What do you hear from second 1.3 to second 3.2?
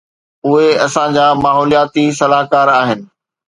ماحولياتي صلاحڪار آهن.